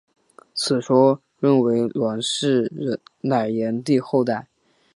[0.55, 2.71] 此说认为栾氏
[3.19, 4.47] 乃炎帝的后代。